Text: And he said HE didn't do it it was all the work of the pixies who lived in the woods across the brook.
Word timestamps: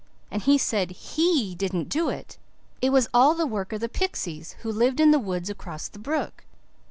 And 0.31 0.41
he 0.41 0.57
said 0.57 0.89
HE 0.89 1.53
didn't 1.53 1.87
do 1.87 2.09
it 2.09 2.39
it 2.81 2.89
was 2.89 3.07
all 3.13 3.35
the 3.35 3.45
work 3.45 3.71
of 3.71 3.81
the 3.81 3.87
pixies 3.87 4.53
who 4.61 4.71
lived 4.71 4.99
in 4.99 5.11
the 5.11 5.19
woods 5.19 5.47
across 5.47 5.87
the 5.87 5.99
brook. 5.99 6.43